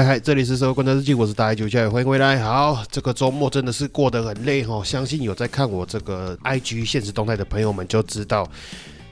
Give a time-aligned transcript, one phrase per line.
[0.00, 2.38] 嗨嗨，这里是社会观察日记，我是大爱九教欢迎回来。
[2.38, 4.80] 好，这个周末真的是过得很累哦。
[4.82, 8.48] 相信有在看我这个 IG 现实动态的朋友们就知道，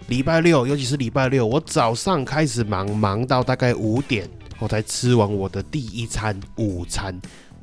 [0.06, 4.26] 礼拜六，尤其是礼拜六，我早上开始忙，忙到大概五点，
[4.58, 7.14] 我才吃完我的第一餐午餐。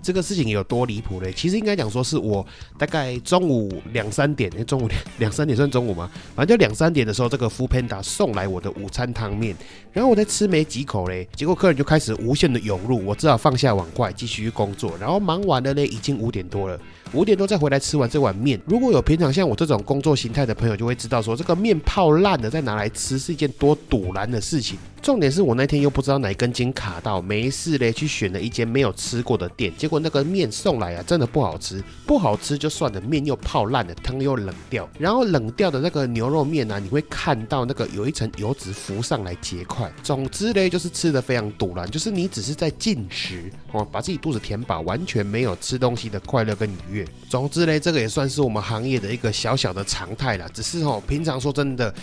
[0.06, 1.34] 这个事情有多离谱嘞？
[1.34, 2.46] 其实应该讲说是我
[2.78, 9.56] 大概中午两三点，中午两 两三点算中午嘛，反正就两三点的时候，这个 f o o Panda 送来我的午餐汤面，
[9.92, 16.80] 然后我在吃没几口嘞，结果客人就开始无限的涌入，我只好放下碗筷继续工作，然后忙完了呢，已经五点多了。
[17.16, 24.78] 五点多再回来吃完这碗面，如果有平常像我这种工作形态的朋友，就会知道说这个面泡烂了再拿来吃是一件多堵然的事情。
[25.02, 39.90] 重点是我那天又不知道哪根筋卡到，没事嘞，去选了一间没有吃过的店，结果那个面送来啊，真的不好吃，不好吃就算了，面又泡烂了，汤又冷掉，然后冷掉的那个牛肉面呢，你会看到那个有一层油脂浮上来结块。
[40.02, 47.05] 总之嘞，就是吃的非常堵然，就是你只是在进食哦，把自己肚子填饱，完全没有吃东西的快乐跟愉悦。
[47.30, 50.48] 总之呢，这个也算是我们行业的一个小小的常态啦。
[50.54, 51.94] 只是哦，平常说真的，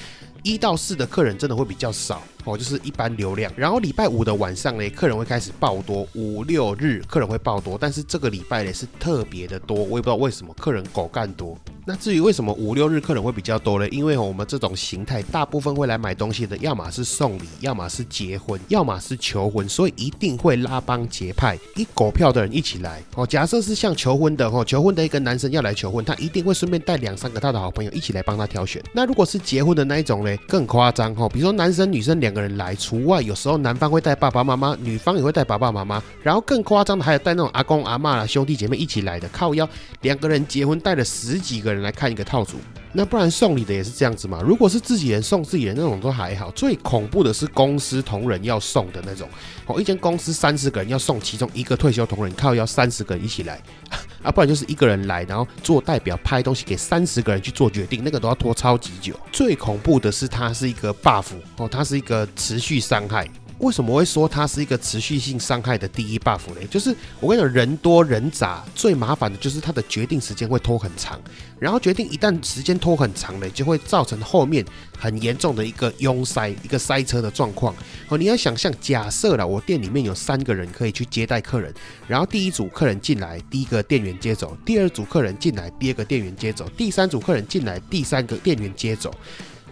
[0.42, 3.52] 一到四的客人真的会比较少哦，就是一般流量。
[3.56, 11.56] 然后礼拜五的晚上呢，客人会开始爆多，五六日客人会爆多，但是这个礼拜呢是特别的多，我也不知道为什么，客人狗干多。
[11.84, 13.88] 那至于为什么五六日客人会比较多呢？
[13.88, 23.02] 因为我们这种形态，大部分会来买东西的，要么是送礼，要么是结婚，要么是求婚，所以一定会拉帮结派，一狗票的人一起来。
[23.16, 28.80] 哦，假设是像求婚的，哦，求婚的一个男生要来求婚，他一定会顺便带两三个他的好朋友一起来帮他挑选。
[28.92, 39.68] 那如果是结婚的那一种呢，更夸张哦，比如说男生女生两个人来，除外有时候男方会带爸爸妈妈，女方也会带爸爸妈妈，然后更夸张的还有带那种阿公阿妈啦、兄弟姐妹一起来的，靠腰
[40.02, 41.71] 两个人结婚带了十几个。
[41.72, 42.58] 人来看一个套组，
[42.92, 44.40] 那不然送礼的也是这样子嘛？
[44.42, 49.28] 如果是自己人送自己人那种都还好，最恐怖的是公司同仁要送的那种。
[49.66, 53.60] 哦，一间公司三十个人要送其中一个退休同仁，靠要三十个人一起来
[54.22, 59.14] 啊，不然就是一个人来，然后做代表拍东西给三十个人去做决定，那个都要拖超级久。
[59.32, 63.28] 最恐怖的是它是一个 buff 哦，它是一个持续伤害。
[63.62, 66.66] 为什么会说它是一个持续性伤害的第一 buff 呢？
[66.68, 71.20] 就是我跟你讲，人多人杂，最麻烦的就是它的决定时间会拖很长，
[71.60, 74.64] 然后决定一旦时间拖很长了，就会造成后面
[74.98, 77.72] 很严重的一个拥塞、一个塞车的状况。
[78.08, 81.72] 哦，你要想象，假设了我店里面有三个人可以去接待客人，
[82.08, 89.14] 然后第一组客人进来，第一个店员接走；第二组客人进来，第二个店员接走；第三组客人进来，第三个店员接走。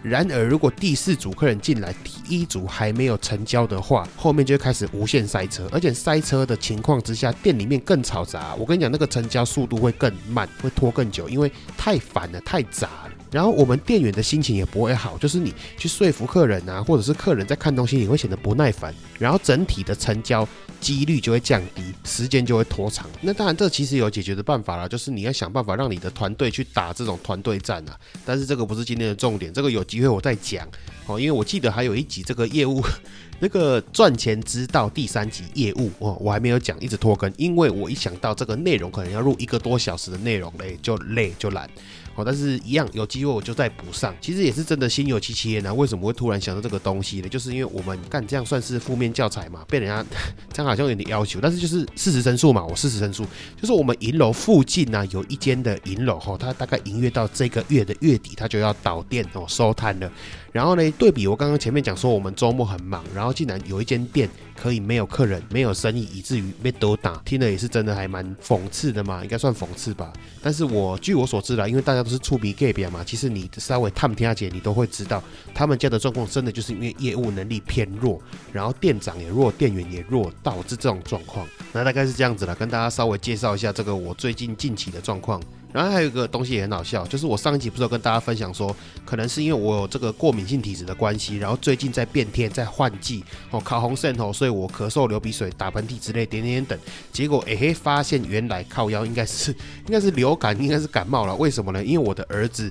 [0.03, 8.55] 然而，如果第四组客人进来，第一组还没有成交的话，后面就会开始无限塞车，而且塞车的情况之下，店里面更嘈杂。
[8.55, 13.11] 我跟你讲，那个成交速度会更慢，会拖更久，因为太烦了，太杂了。
[13.29, 20.47] 然后我们店员的心情也不会好，就是你去说服客人啊，或者是客人在看东西，你会显得不耐烦，然后整体的成交
[20.81, 23.07] 几率就会降低，时间就会拖长。
[23.21, 27.97] 那当然，这其实有解决的办法了，就是你要想办法让你的团队去打这种团队战啊。
[28.25, 30.67] 但是这个不是今天的重点，这个有机会我再讲
[31.05, 32.83] 哦，因为我记得还有一集这个业务
[33.39, 41.69] 那个赚钱之道第三集业务哦，我还没有讲，一直拖更，因为我一想到这个内容可能要录一个多小时的内容嘞，就累就懒。
[42.13, 44.13] 好，但是一样有机会我就再补上。
[44.19, 45.73] 其实也是真的心有戚戚焉啊。
[45.73, 47.29] 为什么会突然想到这个东西呢？
[47.29, 50.05] 就是因为我们干这样算是负面教材嘛，被人家
[50.51, 51.39] 这样好像有点要求。
[51.41, 53.25] 但是就是事实申诉嘛，我事实申诉
[53.59, 60.11] 就是我们银楼附近呢有一间的银楼哈，它大概营业到这个月的月底，它就要倒店哦，收摊了。
[60.51, 70.11] 然后呢，对比我刚刚前面讲说我们周末很忙，然后竟然有一间店可以没有客人、没有生意，以至于被都打，听了也是真的还蛮讽刺的嘛，应该算讽刺吧。
[70.41, 75.23] 但是我据我所知啦，因为大家都是触鼻 gay 嘛，其实你稍微探听下姐，你都会知道
[75.53, 78.21] 他们家的状况真的就是因为业务能力偏弱，
[78.51, 81.47] 然后店长也弱，店员也弱，导致这种状况。
[81.73, 85.41] 那大概是这样子了，跟大家稍微介绍一下这个我最近近期的状况。
[85.73, 88.75] 然后还有一个东西也很好笑，就是我上一集不是有跟大家分享说，
[89.05, 96.77] 可能是因为我有这个过敏性体质的关系，然后最近在变天，在换季哦，烤红渗透，所以我咳嗽、流鼻水、打喷嚏之类点点等，
[97.13, 99.51] 结果诶嘿，发现原来靠腰应该是
[99.85, 101.33] 应该是流感，应该是感冒了。
[101.37, 101.81] 为什么呢？
[101.81, 102.69] 因为我的儿子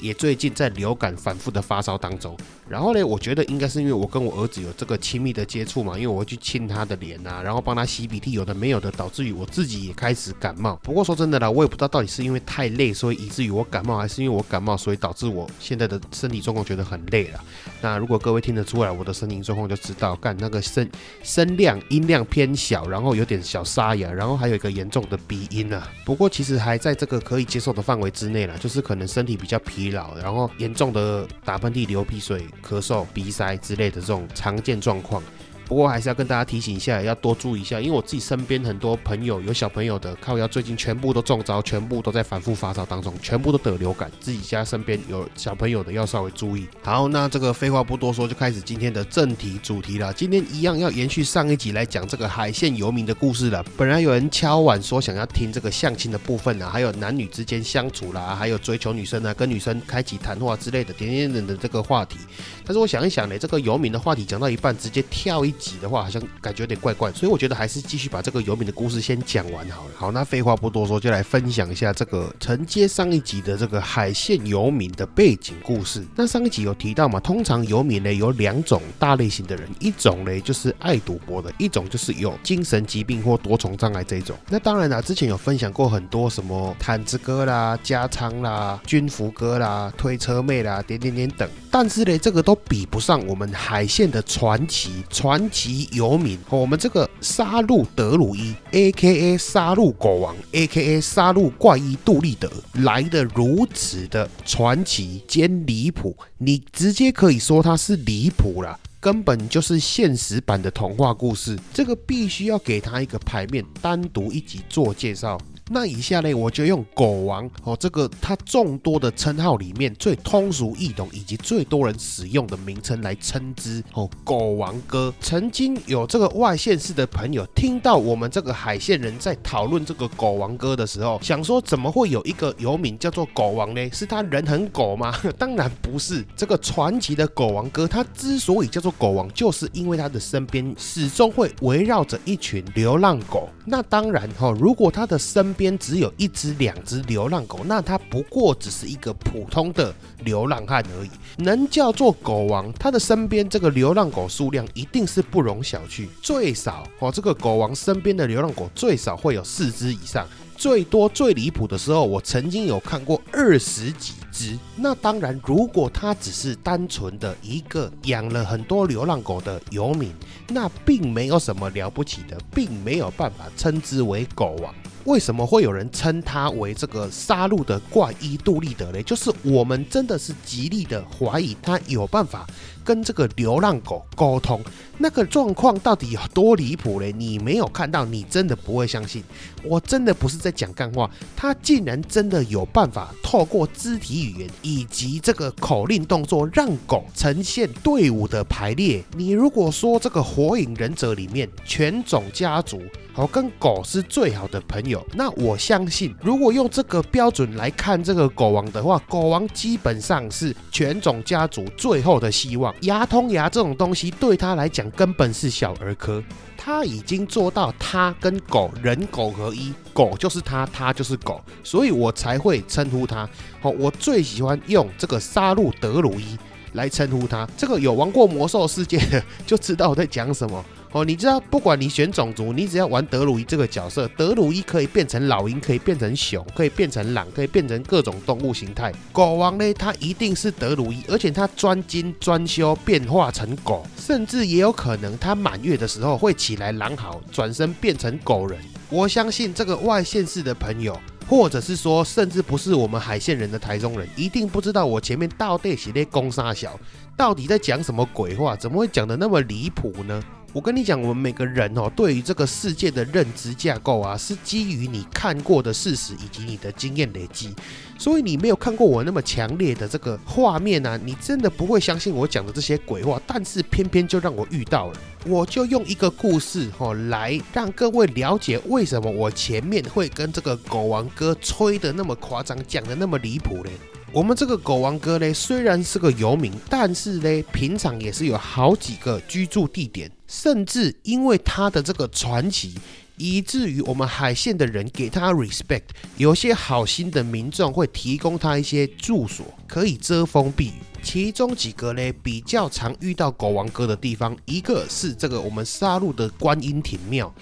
[0.00, 2.36] 也最近在流感反复的发烧当中。
[2.70, 10.78] 然后呢，我觉得应该是因为我跟我儿子有这个亲密的接触嘛，因为我会去亲他的脸啊，然后帮他吸鼻涕，有的没有的，导致于我自己也开始感冒。
[10.84, 17.40] 不过说真的啦，我也不知道到底是因为太累，所以以至于我感冒，还是因为我感冒，所以导致我现在的身体状况觉得很累了。
[17.82, 20.88] 那如果各位听得出来我的声音状况，就知道干那个声
[21.24, 25.88] 声量音量偏小，然后有点小沙哑，然后还有一个严重的鼻音啊。
[26.04, 32.46] 不过其实还在这个可以接受的范围之内了，就是可能身体比较疲劳，然后严重的打喷嚏、流鼻水。
[32.66, 35.22] 咳嗽、鼻塞之类的这种常见状况。
[35.70, 44.10] 不过还是要跟大家提醒一下，要多注意一下，因为我自己身边很多朋友有小朋友的，靠腰最近全部都中招，全部都在反复发烧当中，全部都得流感。
[44.18, 46.66] 自己家身边有小朋友的要稍微注意。
[46.82, 50.12] 好，那这个废话不多说，就开始今天的正题主题了。
[50.12, 53.64] 今天一样要延续上一集来讲这个海线游民的故事了。
[53.76, 62.16] 本来有人敲碗说想要听这个相亲的部分啊，还有男女之间相处啦，还有追求女生啊，跟女生开启谈话之类的点点点的这个话题。
[62.64, 65.54] 但是我想一想呢，这个游民的话题讲到一半，直接跳一。
[65.60, 69.90] 集的话好像感觉有点怪怪，所以我觉得还是继续把这个游民的故事先讲完好了。
[69.94, 76.04] 好，那废话不多说，就来分享一下这个承接上一集的这个海线游民的背景故事。
[76.16, 84.34] 那上一集有提到嘛，通常游民呢有两种大类型的人，一种呢就是爱赌博的，一种就是有精神疾病或多重障碍这种。
[84.48, 91.46] 那当然啦，之前有分享过很多什么毯子哥啦、加仓啦、军服哥啦、推车妹啦，点点点等。
[91.70, 95.49] 但是呢，这个都比不上我们海线的传奇传。
[95.50, 99.36] 其游民，我们这个杀戮德鲁伊，A.K.A.
[99.36, 101.00] 杀戮狗王，A.K.A.
[101.00, 115.38] 杀戮怪医杜立德，来的如此的传奇兼离谱，你直接可以说他是离谱了，根本就是现实版的童话故事，这个必须要给他一个牌面，单独一集做介绍。
[115.72, 124.10] 那以下呢，我就用狗王哦，这个他众多的称号里面最通俗易懂以及最多人使用的名称来称之哦。
[124.24, 133.88] 狗王哥曾经有这个外县市的朋友听到我们这个海线人在讨论这个狗王哥的时候，想说怎么会有一个游民叫做狗王呢？
[133.92, 135.14] 是他人很狗吗？
[135.38, 136.26] 当然不是。
[136.34, 143.48] 这个传奇的狗王哥，他之所以叫做狗王，就是因为他的身边始终会围绕着一群流浪狗。
[143.64, 151.10] 那当然哈，如果他的身边只有一只、两只流浪狗，那它不过只是一个普通的流浪汉而已。
[151.36, 156.08] 能叫做狗王，他的身边这个流浪狗数量一定是不容小觑。
[156.22, 160.26] 最少哦，这个狗王身边的流浪狗最少会有四只以上，
[160.60, 164.58] 最多最离谱的时候，我曾经有看过二十几只。
[164.76, 170.12] 那当然，如果他只是单纯的一个养了很多流浪狗的游民，
[170.48, 174.74] 那并没有什么了不起的，并没有办法称之为狗王。
[175.06, 179.02] 为什么会有人称他为这个杀戮的怪医杜立德呢？
[179.02, 182.46] 就是我们真的是极力的怀疑他有办法
[182.84, 184.60] 跟这个流浪狗沟通，
[184.98, 187.12] 那个状况到底有多离谱嘞？
[187.12, 189.22] 你没有看到，你真的不会相信。
[189.62, 199.04] 我真的不是在讲干话，他竟然真的有办法透过肢体语言以及这个口令动作，让狗呈现队伍的排列。
[199.16, 202.80] 你如果说这个火影忍者里面犬种家族。
[203.12, 205.04] 好，跟狗是最好的朋友。
[205.14, 212.69] 那我相信，如果用这个标准来看这个狗王的话，狗王基本上是犬种家族最后的希望。
[212.80, 216.22] 牙通牙这种东西对他来讲根本是小儿科。
[216.62, 223.26] 他已经做到他跟狗人狗合一，狗就是他，他就是狗，所以我才会称呼他。
[223.62, 226.38] 好，我最喜欢用这个杀戮德鲁伊
[226.74, 227.48] 来称呼他。
[227.56, 230.62] 这个有玩过魔兽世界的 就知道我在讲什么。
[230.92, 238.92] 哦，你知道，不管你选种族，你只要玩德鲁伊这个角色，德鲁伊可以变成老鹰，可以变成熊，可以变成狼，可以变成各种动物形态。
[239.12, 248.58] 狗王呢，它一定是德鲁伊，而且它专精专修变化成狗，甚至也有可能它满月的时候会起来狼嚎，转身变成狗人。
[248.88, 256.76] 我相信这个外县市的朋友，或者是说，甚至不是我们海县人的台中人，一定不知道我前面到底写的公沙小，
[257.16, 258.56] 到底在讲什么鬼话？
[258.56, 260.20] 怎么会讲的那么离谱呢？
[260.52, 267.54] 我跟你讲，我们每个人哦，对于这个世界的认知架构啊，是基于你看过的事实以及你的经验累积。
[267.96, 273.20] 所以你没有看过我那么强烈的这个画面呢，你真的不会相信我讲的这些鬼话。
[273.28, 283.70] 但是偏偏就让我遇到了，我就用一个故事哦，来让各位了解为什么我前面会跟这个狗王哥吹的那么夸张，讲的那么离谱嘞。
[284.12, 292.74] 我们这个狗王哥呢，虽然是个游民，但是呢，平常也是有好几个居住地点，甚至因为他的这个传奇，
[293.16, 295.84] 以至于我们海线的人给他 respect，
[296.16, 300.72] 有些好心的民众会提供他一些住所，可以遮风避雨。
[301.04, 307.32] 其中几个呢，比较常遇到狗王哥的地方，一个是这个我们杀戮的观音亭庙。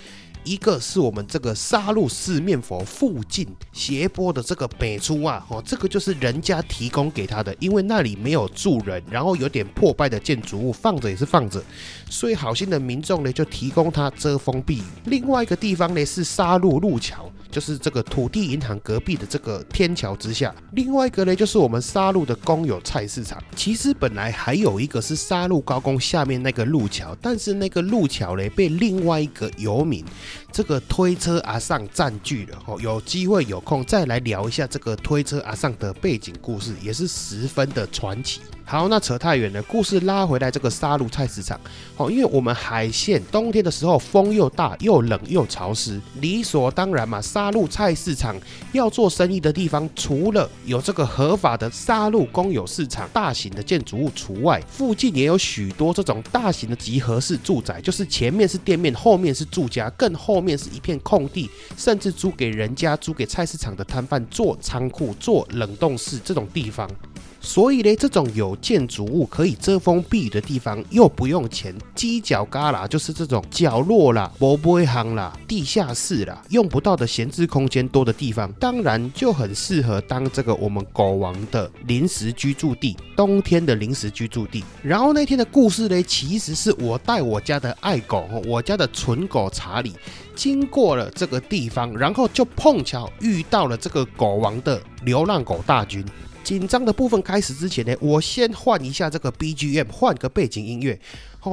[0.49, 11.63] 一个是我们这个杀戮四面佛附近斜坡的这个北出啊，哦，这个就是人家提供给他的，因为那里没有住人，然后有点破败的建筑物放着也是放着，
[12.11, 14.83] 所以好心的民众呢就提供它遮风避雨。
[15.05, 17.31] 另外一个地方呢是沙鹿路桥。
[17.51, 23.43] 就是这个土地银行隔壁的这个天桥之下，另外一个呢，就是我们沙鹿的公有菜市场。
[23.57, 30.05] 其实本来还有一个是沙鹿高工下面那个路桥，但是那个路桥呢被另外一个游民
[30.51, 32.59] 这个推车阿上占据了。
[32.67, 38.41] 哦，有机会有空再来聊一下这个推车阿上的背景故事，也是十分的传奇。
[38.65, 39.63] 好，那扯太远了。
[39.63, 41.59] 故事拉回来，这个沙鹿菜市场，
[41.97, 47.19] 哦，因为我们海线冬天的时候风又大又冷又潮湿，理所当然嘛。
[47.19, 48.37] 沙鹿菜市场
[48.73, 66.89] 要做生意的地方，除了有这个合法的沙鹿公有市场、大型的建筑物除外，附近也有许多这种大型的集合式住宅，就是前面是店面，后面是住家，更后后面是一片空地，甚至租给人家、租给菜市场的摊贩做仓库、做冷冻室这种地方。
[67.41, 84.65] 所以呢，这种有建筑物可以遮风避雨的地方，又不用钱，犄角旮旯就是这种角落啦、波波行啦、地下室啦，用不到的闲置空间多的地方，当然就很适合当这个我们狗王的临时居住地，冬天的临时居住地。
[84.83, 89.95] 然后那天的故事呢，其实是我带我家的爱狗，我家的纯狗查理，
[90.39, 96.05] 经过了这个地方，然后就碰巧遇到了这个狗王的流浪狗大军。
[96.45, 100.99] 紧张的部分开始之前呢，我先换一下这个 BGM，换个背景音乐。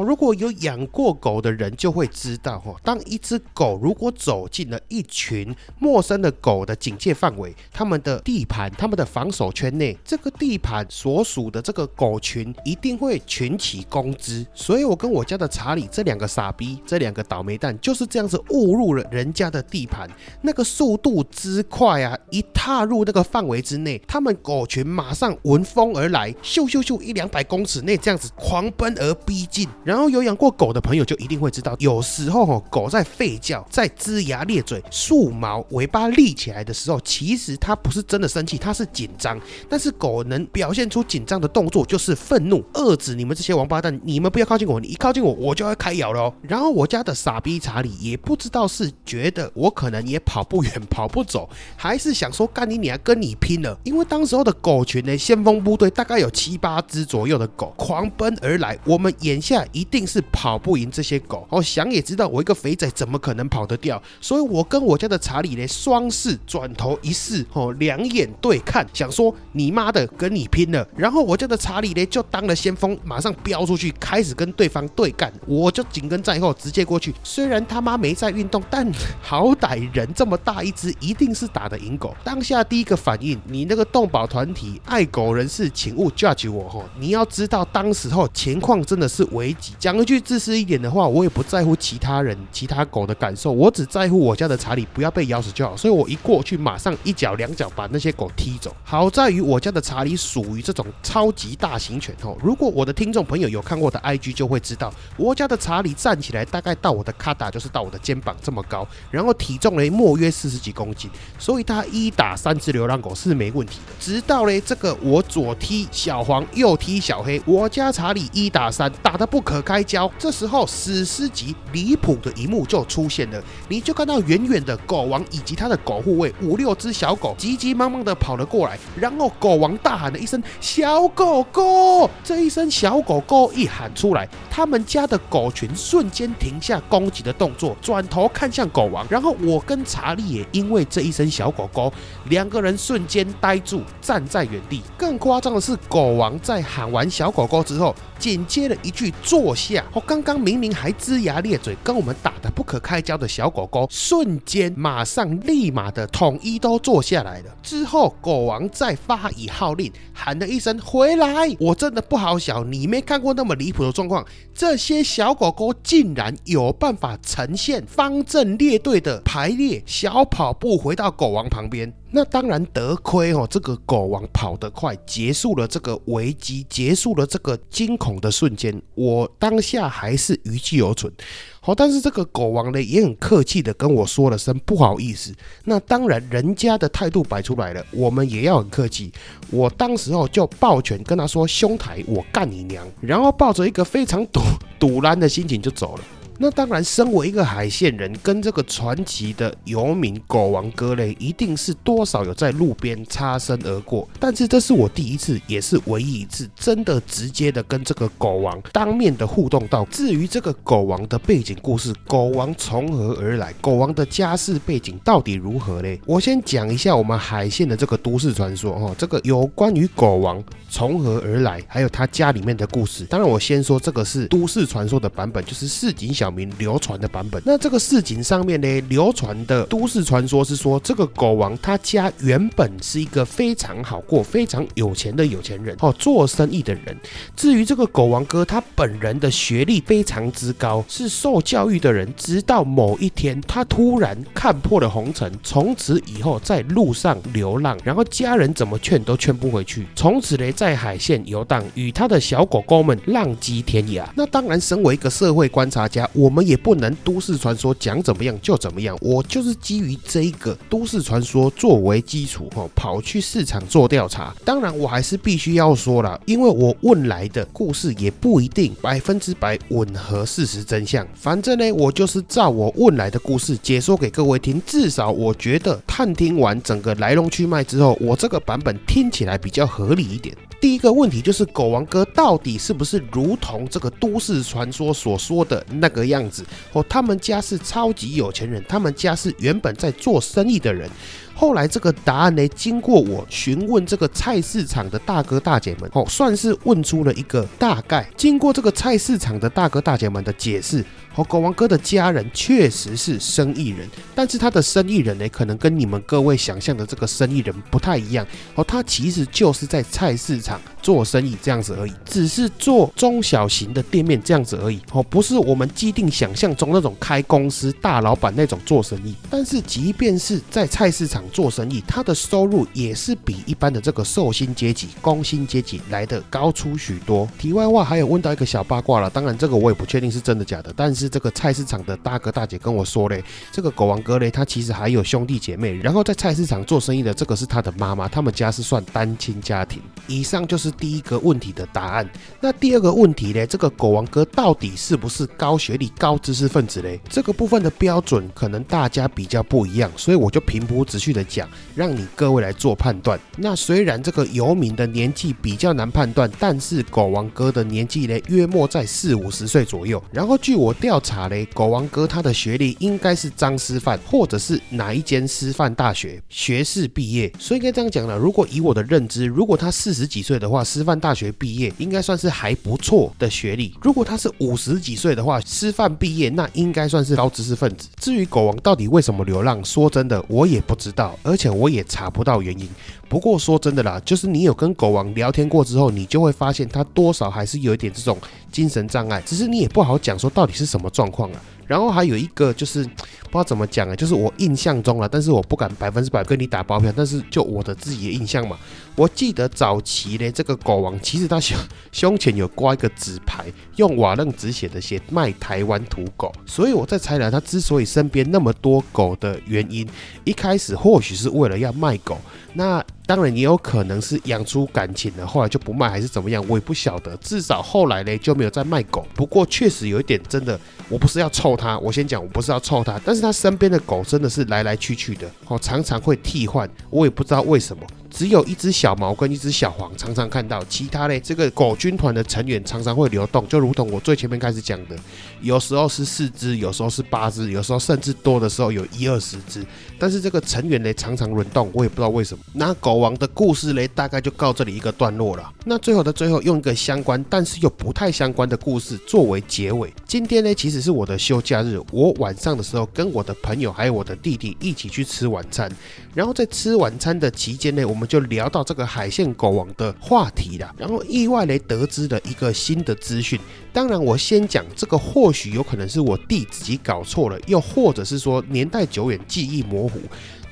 [0.04, 14.46] 如果有养过狗的人就会知道，哈，当一只狗如果走进了一群陌生的狗的警戒范围，他们的地盘、他们的防守圈内，这个地盘所属的这个狗群一定会群起攻之。
[14.54, 20.10] 所以我跟我家的查理这两个傻逼、这两个倒霉蛋就是这样子误入了人家的地盘，
[20.42, 22.18] 那个速度之快啊！
[22.30, 29.68] 一踏入那个范围之内，他们狗群马上闻风而来，咻咻咻，一两百公尺内这样子狂奔而逼近。
[29.86, 39.40] 然后有养过狗的朋友就一定会知道，有时候哦，狗在吠叫、在龇牙咧嘴、竖毛、尾巴立起来的时候，其实它不是真的生气，它是紧张。
[39.70, 46.34] 但是狗能表现出紧张的动作，就是愤怒，遏制你们这些王八蛋，你们不要靠近我，你一靠近我，我就要开咬了。
[46.42, 53.78] 然后我家的傻逼查理也不知道是觉得我可能也跑不远、跑不走，还是想说干你你还跟你拼了。
[53.84, 59.64] 因为当时候的狗群呢，先锋部队大概有七八只左右的狗狂奔而来，我们眼下。
[59.76, 70.88] 一定是跑不赢这些狗哦，想也知道我一个肥仔怎么可能跑得掉，所以我跟我家的查理呢双视转头一视哦，两眼对看，想说你妈的跟你拼了。
[70.96, 77.14] 然后我家的查理呢就当了先锋，马上飙出去开始跟对方对干，我就紧跟在后直接过去。
[77.22, 78.90] 虽然他妈没在运动，但
[79.22, 82.16] 好歹人这么大一只，一定是打得赢狗。
[82.24, 89.54] 当下第一个反应，你那个动保团体爱狗人士，请勿 judge 我哦，你要知道当时候情况真的是危。
[89.80, 95.76] 讲一句自私一点的话，我也不在乎其他人、其他狗的感受，我只在乎我家的查理不要被咬死就好。
[95.76, 98.76] 所以我一过去，马上一脚两脚把那些狗踢走。
[98.84, 102.38] 好在于我家的查理属于这种超级大型犬哦。
[102.44, 113.94] 如果我的听众朋友有看过我的 IG，就会知道我家的查理站起来大概到我的卡达，就是到我的肩膀这么高，然后体重呢莫约四十几公斤，所以他一打三只流浪狗是没问题的。
[114.00, 119.55] 直到呢这个我左踢小黄，右踢小黑，我家查理一打三打的不可。
[119.56, 141.94] 可开交，这时候史诗级离谱的一幕就出现了，你就看到远远的狗王以及他的狗护卫五六只小狗急急忙忙的跑了过来，然后狗王大喊了一声“小狗狗”，这一声小狗狗一喊出来，他们家的狗群瞬间停下攻击的动作，转头看向狗王，然后我跟查理也因为这一声小狗狗，
[142.26, 144.82] 两个人瞬间呆住站在原地。
[144.98, 149.14] 更夸张的是，狗王在喊完小狗狗之后，紧接了一句。
[149.24, 149.84] 坐下！
[149.94, 157.56] 我刚刚明明还龇牙咧嘴，跟我们打得不可开交的小狗狗，瞬间马上立马的统一都坐下来了。
[157.64, 171.94] 之后，狗王再发以号令，喊了一声“回来”，我真的不好想，你没看过那么离谱的状况，这些小狗狗竟然有办法呈现方阵列队的排列，小跑步回到狗王旁边。
[172.12, 178.82] 那当然得亏哦，这个狗王跑得快，结束了这个危机，结束了这个惊恐的瞬间。
[178.94, 181.12] 我当下还是余悸犹存。
[181.60, 185.34] 好，但是这个狗王呢，也很客气的跟我说了声不好意思。
[185.66, 189.12] 那当然，人家的态度摆出来了，我们也要很客气。
[189.50, 194.40] 我当时候就抱拳跟他说：“兄台，我干你娘！”然后抱着一个非常堵
[194.80, 196.04] 堵然的心情就走了。
[196.38, 204.06] 那当然，身为一个海线人，跟这个传奇的游民狗王哥嘞，一定是多少有在路边擦身而过。
[204.20, 209.86] 但是这是我第一次，也是唯一一次，真的直接的跟这个狗王当面的互动到。
[209.86, 216.02] 至于这个狗王的背景故事，狗王从何而来，狗王的家世背景到底如何嘞？
[216.06, 223.06] 我先讲一下我们海线的这个都市传说哈，这个有关于狗王从何而来，还有他家里面的故事。
[223.06, 226.25] 当然，我先说这个是都市传说的版本，就是市井小。
[226.26, 236.98] 小明流传的版本，那这个市井上面呢，流传的都市传说是说，这个狗王他家原本是一个非常好过、非常有钱的有钱人哦，做生意的人。
[237.36, 242.12] 至于这个狗王哥，他本人的学历非常之高，是受教育的人。
[242.18, 254.04] 直到某一天，他突然看破了红尘，从此以后在路上流浪，然后家人怎么劝都劝不回去，从此呢，在海线游荡，与他的小狗狗们浪迹天涯。
[254.16, 256.10] 那当然，身为一个社会观察家。
[256.16, 264.34] 我们也不能都市传说讲怎么样就怎么样，我就是基于这一个都市传说作为基础哈，跑去市场做调查。
[264.44, 271.06] 当然，我还是必须要说了，因为我问来的故事也不一定百分之百吻合事实真相。
[271.14, 274.62] 反正呢，我就是照我问来的故事解说给各位听。
[274.66, 280.36] 至少我觉得探听完整个来龙去脉之后，我这个版本听起来比较合理一点。
[280.66, 286.44] 第一个问题就是，狗王哥到底是不是如同这个都市传说所说的那个样子？
[286.74, 290.90] 哦，他们家是超级有钱人，他们家是原本在做生意的人。
[291.36, 298.10] 后来这个答案呢，经过我询问这个菜市场的大哥大姐们，哦，算是问出了一个大概。
[298.18, 300.84] 经过这个菜市场的大哥大姐们的解释。
[301.16, 308.28] 哦，狗王哥的家人确实是生意人，但是他的生意人呢，可能跟你们各位想象的这个生意人不太一样。
[308.56, 314.82] 哦，他其实就是在菜市场做生意这样子而已，只是做中小型的店面这样子而已。
[314.92, 319.16] 哦，不是我们既定想象中那种开公司大老板那种做生意。
[319.30, 327.26] 但是即便是在菜市场做生意，他的收入也是比一般的这个寿星阶级、工薪阶级来的高出许多。
[327.40, 331.05] 题外话，还有问到一个小八卦了，当然这个我也不确定是真的假的，但是。
[331.06, 339.80] 是这个菜市场的大哥大姐跟我说嘞，这个狗王哥嘞，他其实还有兄弟姐妹，然后在菜市场做生意的这个是他的妈妈，他们家是算单亲家庭。
[340.08, 342.10] 以上就是第一个问题的答案。
[342.42, 343.46] 那第二个问题呢？
[343.46, 347.00] 这个狗王哥到底是不是高学历、高知识分子嘞？
[347.08, 353.20] 这个部分的标准可能大家比较不一样，所以我就平铺直叙的讲，让你各位来做判断。
[353.38, 360.04] 那虽然这个游民的年纪比较难判断，但是狗王哥的年纪呢，约莫在四五十岁左右。
[360.12, 360.95] 然后据我调。
[360.96, 368.18] 调查嘞，狗王哥他的学历应该是张师范，或者是哪一间师范大学学士毕业，所以应该这样讲了。
[368.18, 377.90] 如果以我的认知，如果他四十几岁的话，师范大学毕业应该算是还不错的学历；如果他是五十几岁的话，师范毕业那应该算是高知识分子。
[378.00, 382.70] 至于狗王到底为什么流浪，说真的我也不知道，而且我也查不到原因。
[383.10, 388.18] 不过说真的啦，就是你有跟狗王聊天过之后，你就会发现他多少还是有一点这种
[388.56, 391.42] 精神障碍，只是你也不好讲说到底是什么状况啊。
[391.68, 398.58] 然后还有一个就是不知道怎么讲啊，就是我印象中了，但是我不敢百分之百跟你打包票，但是就我的自己的印象嘛，
[398.96, 401.58] 我记得早期呢，这个狗王其实他胸
[401.92, 409.88] 胸前有挂一个纸牌，用瓦楞纸写的，写卖台湾土狗，所以我在猜了他之所以身边那么多狗的原因，
[410.24, 412.18] 一开始或许是为了要卖狗，
[412.54, 412.84] 那。
[413.08, 417.16] 当然也有可能是养出感情了，后来就不卖还是怎么样，我也不晓得。
[417.18, 419.06] 至少后来呢就没有再卖狗。
[419.14, 427.84] 不过确实有一点真的，我不是要臭他，我先讲我不是要臭他，但是他身边的狗真的是来来去去的，哦，常常会替换，我也不知道为什么。
[428.16, 434.96] 只有一只小毛跟一只小黄常常看到，其他嘞这个狗军团的成员常常会流动，就如同我最前面开始讲的，
[435.42, 439.66] 有时候是四只，有时候是八只，有时候甚至多的时候有一二十只。
[440.00, 442.42] 但是这个成员嘞常常轮动，我也不知道为什么。
[442.54, 445.52] 那狗王的故事嘞大概就告这里一个段落了。
[445.66, 449.94] 那最后的最后，用一个相关但是又不太相关的故事作为结尾。
[450.08, 455.70] 今天呢其实是我的休假日，我晚上的时候跟我的朋友还有我的弟弟一起去吃晚餐，
[456.14, 458.05] 然后在吃晚餐的期间呢，我们。
[458.06, 463.40] 就聊到这个海线狗王的话题了，然后意外的得知了一个新的资讯。
[463.74, 470.00] 当然，我先讲这个，或许有可能是我弟自己搞错了，又或者是说年代久远，记忆模糊。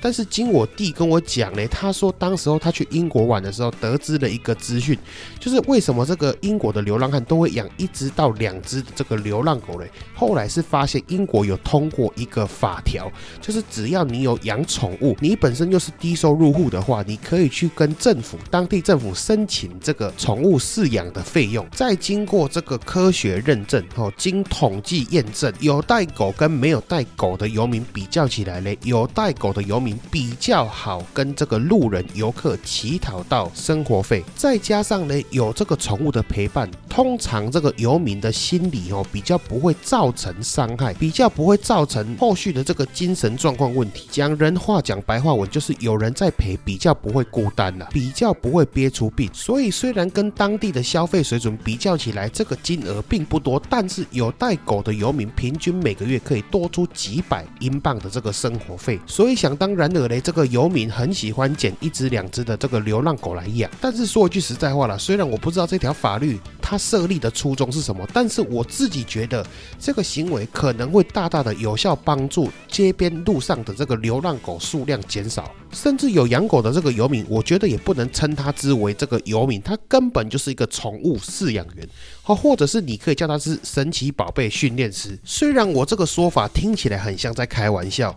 [0.03, 4.99] 但是经我弟跟我讲呢，他说当时候他去英国玩的时候，得知了一个资讯，
[5.39, 9.89] 就是为什么这个英国的流浪汉都会养一只到两只的这个流浪狗嘞？
[10.13, 44.08] 后来是发现英国有通过一个法条，就是只要你有养宠物，你本身又是低收入户的话，你可以去跟政府当地政府申请这个宠物饲养的费用，再经过这个科学认证，哦，经统计验证，有带狗跟没有带狗的游民比较起来嘞，有带狗的游民比较好跟这个路人游客乞讨到生活费，再加上呢有这个宠物的陪伴，通常这个游民的心理哦比较不会造成伤害，比较不会造成后续的这个精神状况问题。
[44.12, 49.29] 讲人话讲白话文就是有人在陪，比较不会孤单了，比较不会憋出病。
[49.34, 58.99] 所以虽然跟当地的消费水准比较起来，这个金额并不多，但是有带狗的游民平均每个月可以多出几百英镑的这个生活费。
[59.06, 63.69] 所以想当然尔嘞，这个游民很喜欢捡一只两只的这个流浪狗来养。
[63.82, 69.46] 但是说一句实在话了，虽然我不知道这条法律它设立的初衷是什么，但是我自己觉得
[69.80, 75.52] 这个行为可能会大大的有效帮助街边路上的这个流浪狗数量减少。
[75.72, 81.89] 甚至有养狗的这个游民，我觉得也不能称他之为这个游民，他根本就是一个宠物饲养员，
[82.22, 85.17] 好，或者是你可以叫他是神奇宝贝训练师。
[85.24, 88.15] 虽然我这个说法听起来很像在开玩笑。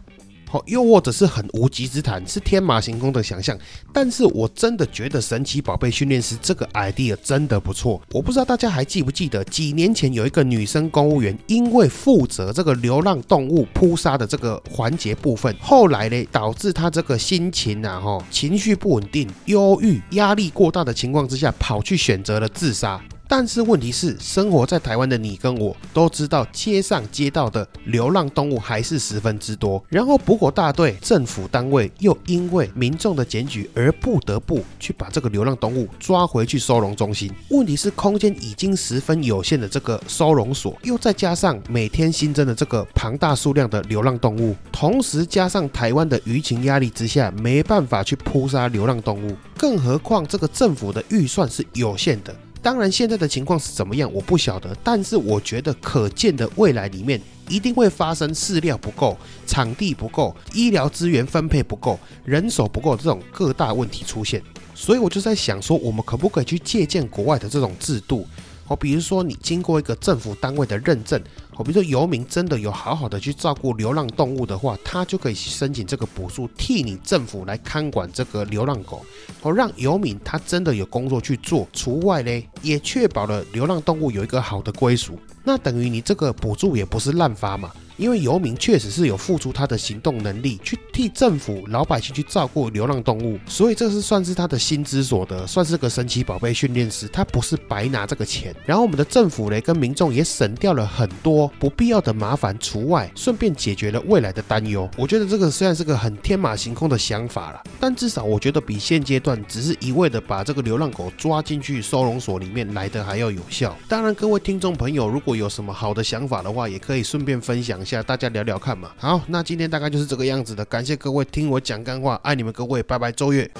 [0.66, 3.58] 又或者是很无稽之谈，是天马行空的想象。
[3.92, 8.00] 但是我真的觉得神奇宝贝训练师这个 idea 真的不错。
[8.12, 23.00] 我不知道大家还记不记得，几年前有一个女生公务员，因为负责这个流浪动物扑杀的这个环节部分，后来呢导致她这个心情啊，哈，情绪不稳定、忧郁、压力过大的情况之下，跑去选择了自杀。
[23.28, 29.82] 但是问题是，生活在台湾的你跟我都知道，街上街道的流浪动物还是十分之多。
[29.88, 37.28] 然后捕狗大队、政府单位又因为民众的检举而不得不去把这个流浪动物抓回去收容中心。
[37.50, 49.36] 问题是，空间已经十分有限的这个收容所，又再加上每天新增的这个庞大数量的流浪动物，同时加上台湾的舆情压力之下，没办法去扑杀流浪动物。
[49.56, 52.32] 更何况这个政府的预算是有限的。
[52.62, 54.76] 当然，现在的情况是怎么样，我不晓得。
[54.82, 59.16] 但是我觉得，可见的未来里面一定会发生饲料不够、
[59.46, 64.42] 场地不够、医疗资源分配不够、人手不够这种各大问题出现。
[64.74, 68.26] 所以我就在想说，我们可不可以去借鉴国外的这种制度？
[68.68, 71.20] 哦，比如说你经过一个政府单位的认证，
[71.54, 79.04] 哦，比如说游民真的有好好的去照顾流浪动物的话，他就可以申请这个补助，替你政府来看管这个流浪狗，
[79.42, 85.18] 哦，让游民他真的有工作去做，除外嘞，也确保了流浪动物有一个好的归属。
[85.44, 87.70] 那等于你这个补助也不是滥发嘛。
[87.96, 98.54] 因为游民确实是有付出他的行动能力，去替政府老百姓去照顾流浪动物，所以这是算是他的薪资所得，算是个神奇宝贝训练师，他不是白拿这个钱。
[98.66, 104.86] 然后我们的政府呢，跟民众也省掉了很多不必要的麻烦，除外，顺便解决了未来的担忧。
[104.98, 113.74] 我觉得这个虽然是个很天马行空的想法了，但至少我觉得比现阶段只是一味的把这个流浪狗抓进去收容所里面来的还要有效。
[113.88, 117.85] 当然，各位听众朋友，如果有什么好的想法的话，也可以顺便分享。
[117.86, 118.90] 下大家聊聊看嘛。
[118.98, 120.64] 好，那今天大概就是这个样子的。
[120.64, 123.50] 感谢各位听我讲干话，爱你们各位，拜拜，周月。